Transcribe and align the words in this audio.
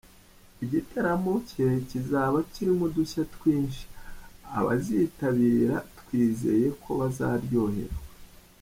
Igitaramo 0.63 1.33
cye 1.49 1.67
kizaba 1.89 2.37
kirimo 2.51 2.83
udushya 2.89 3.23
twinshi, 3.35 3.83
abazitabira 4.57 5.75
twizeye 5.99 6.67
ko 6.81 6.89
bazaryoherwa. 6.99 8.01